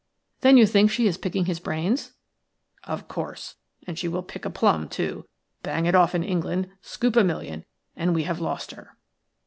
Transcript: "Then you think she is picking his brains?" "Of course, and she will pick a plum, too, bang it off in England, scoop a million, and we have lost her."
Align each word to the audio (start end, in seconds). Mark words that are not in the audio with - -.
"Then 0.39 0.57
you 0.57 0.65
think 0.65 0.89
she 0.89 1.05
is 1.05 1.19
picking 1.19 1.45
his 1.45 1.59
brains?" 1.59 2.13
"Of 2.85 3.07
course, 3.07 3.57
and 3.85 3.99
she 3.99 4.07
will 4.07 4.23
pick 4.23 4.45
a 4.45 4.49
plum, 4.49 4.89
too, 4.89 5.27
bang 5.61 5.85
it 5.85 5.93
off 5.93 6.15
in 6.15 6.23
England, 6.23 6.69
scoop 6.81 7.15
a 7.15 7.23
million, 7.23 7.65
and 7.95 8.15
we 8.15 8.23
have 8.23 8.39
lost 8.39 8.71
her." 8.71 8.97